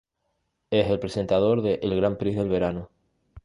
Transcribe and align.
Es 0.71 0.89
el 0.89 0.97
predecesor 0.99 1.61
de 1.61 1.75
El 1.83 1.95
Grand 1.95 2.17
Prix 2.17 2.35
del 2.35 2.49
verano. 2.49 2.89